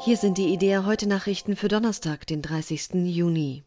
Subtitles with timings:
[0.00, 2.94] Hier sind die Idea heute Nachrichten für Donnerstag, den 30.
[3.04, 3.64] Juni.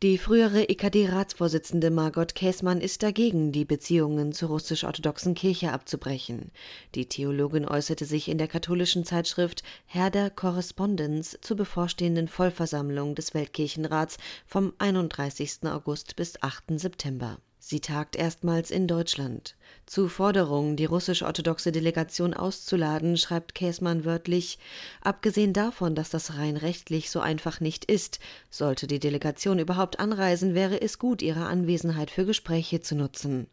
[0.00, 6.52] Die frühere EKD-Ratsvorsitzende Margot Käßmann ist dagegen, die Beziehungen zur russisch-orthodoxen Kirche abzubrechen.
[6.94, 14.18] Die Theologin äußerte sich in der katholischen Zeitschrift Herder Correspondence zur bevorstehenden Vollversammlung des Weltkirchenrats
[14.46, 15.64] vom 31.
[15.64, 16.78] August bis 8.
[16.78, 17.38] September.
[17.62, 19.54] Sie tagt erstmals in Deutschland.
[19.84, 24.58] Zu Forderungen, die russisch-orthodoxe Delegation auszuladen, schreibt Käßmann wörtlich,
[25.02, 28.18] abgesehen davon, dass das rein rechtlich so einfach nicht ist,
[28.48, 33.46] sollte die Delegation überhaupt anreisen, wäre es gut, ihre Anwesenheit für Gespräche zu nutzen.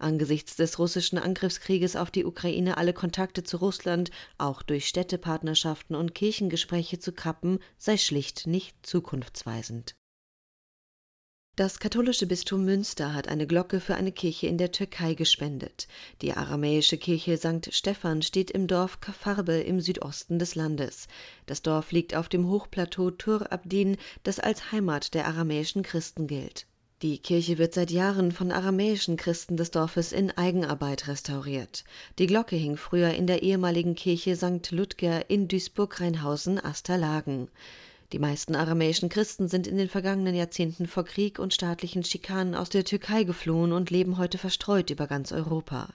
[0.00, 6.12] Angesichts des russischen Angriffskrieges auf die Ukraine alle Kontakte zu Russland, auch durch Städtepartnerschaften und
[6.12, 9.94] Kirchengespräche zu kappen, sei schlicht nicht zukunftsweisend.
[11.58, 15.88] Das katholische Bistum Münster hat eine Glocke für eine Kirche in der Türkei gespendet.
[16.22, 17.74] Die aramäische Kirche St.
[17.74, 21.08] Stephan steht im Dorf Kafarbe im Südosten des Landes.
[21.46, 26.66] Das Dorf liegt auf dem Hochplateau Tur Abdin, das als Heimat der aramäischen Christen gilt.
[27.02, 31.82] Die Kirche wird seit Jahren von aramäischen Christen des Dorfes in Eigenarbeit restauriert.
[32.20, 34.70] Die Glocke hing früher in der ehemaligen Kirche St.
[34.70, 37.48] Ludger in Duisburg-Rheinhausen-Asterlagen.
[38.12, 42.70] Die meisten aramäischen Christen sind in den vergangenen Jahrzehnten vor Krieg und staatlichen Schikanen aus
[42.70, 45.92] der Türkei geflohen und leben heute verstreut über ganz Europa.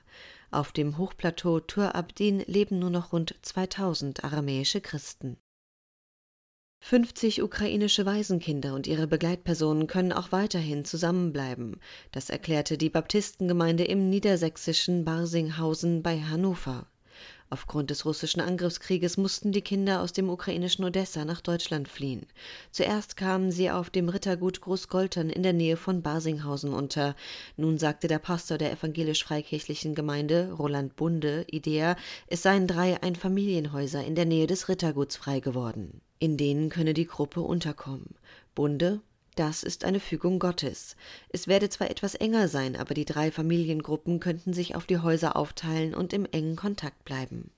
[0.51, 5.37] Auf dem Hochplateau Tur Abdin leben nur noch rund 2000 aramäische Christen.
[6.81, 11.79] 50 ukrainische Waisenkinder und ihre Begleitpersonen können auch weiterhin zusammenbleiben.
[12.11, 16.85] Das erklärte die Baptistengemeinde im niedersächsischen Barsinghausen bei Hannover.
[17.53, 22.25] Aufgrund des russischen Angriffskrieges mussten die Kinder aus dem ukrainischen Odessa nach Deutschland fliehen.
[22.71, 27.15] Zuerst kamen sie auf dem Rittergut Großgoltern in der Nähe von Barsinghausen unter.
[27.55, 31.95] Nun sagte der Pastor der evangelisch-freikirchlichen Gemeinde, Roland Bunde, Idea,
[32.25, 36.01] es seien drei Einfamilienhäuser in der Nähe des Ritterguts frei geworden.
[36.17, 38.15] In denen könne die Gruppe unterkommen.
[38.55, 39.01] Bunde,
[39.35, 40.95] das ist eine Fügung Gottes.
[41.29, 45.35] Es werde zwar etwas enger sein, aber die drei Familiengruppen könnten sich auf die Häuser
[45.35, 47.51] aufteilen und im engen Kontakt bleiben.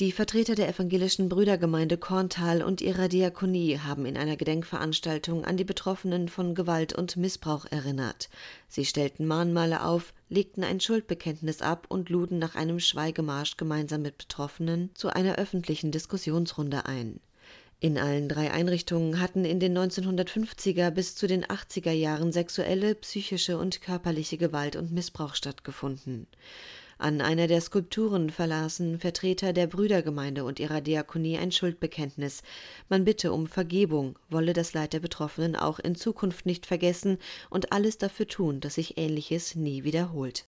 [0.00, 5.64] Die Vertreter der evangelischen Brüdergemeinde Korntal und ihrer Diakonie haben in einer Gedenkveranstaltung an die
[5.64, 8.28] Betroffenen von Gewalt und Missbrauch erinnert.
[8.68, 14.18] Sie stellten Mahnmale auf, legten ein Schuldbekenntnis ab und luden nach einem Schweigemarsch gemeinsam mit
[14.18, 17.18] Betroffenen zu einer öffentlichen Diskussionsrunde ein.
[17.80, 23.56] In allen drei Einrichtungen hatten in den 1950er bis zu den 80er Jahren sexuelle, psychische
[23.56, 26.26] und körperliche Gewalt und Missbrauch stattgefunden.
[26.98, 32.42] An einer der Skulpturen verlasen Vertreter der Brüdergemeinde und ihrer Diakonie ein Schuldbekenntnis.
[32.88, 37.18] Man bitte um Vergebung, wolle das Leid der Betroffenen auch in Zukunft nicht vergessen
[37.48, 40.48] und alles dafür tun, dass sich Ähnliches nie wiederholt.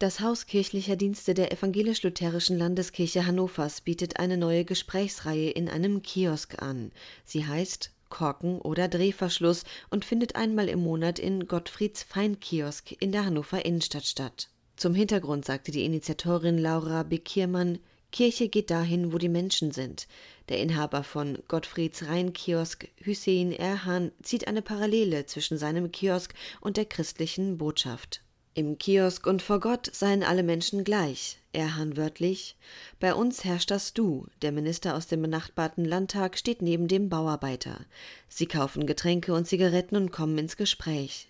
[0.00, 6.62] Das Haus kirchlicher Dienste der Evangelisch-Lutherischen Landeskirche Hannovers bietet eine neue Gesprächsreihe in einem Kiosk
[6.62, 6.92] an.
[7.24, 13.24] Sie heißt Korken oder Drehverschluss und findet einmal im Monat in Gottfrieds Feinkiosk in der
[13.24, 14.50] Hannover Innenstadt statt.
[14.76, 17.80] Zum Hintergrund sagte die Initiatorin Laura Bekiermann,
[18.12, 20.06] Kirche geht dahin, wo die Menschen sind.
[20.48, 26.84] Der Inhaber von Gottfrieds Rheinkiosk, Hüseyin Erhan, zieht eine Parallele zwischen seinem Kiosk und der
[26.84, 28.22] christlichen Botschaft.
[28.58, 31.38] Im Kiosk und vor Gott seien alle Menschen gleich.
[31.52, 32.56] Erhan wörtlich.
[32.98, 34.26] Bei uns herrscht das Du.
[34.42, 37.86] Der Minister aus dem benachbarten Landtag steht neben dem Bauarbeiter.
[38.28, 41.28] Sie kaufen Getränke und Zigaretten und kommen ins Gespräch.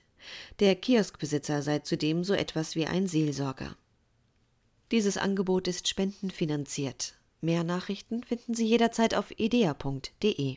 [0.60, 3.76] Der Kioskbesitzer sei zudem so etwas wie ein Seelsorger.
[4.90, 7.12] Dieses Angebot ist spendenfinanziert.
[7.42, 10.56] Mehr Nachrichten finden Sie jederzeit auf idea.de.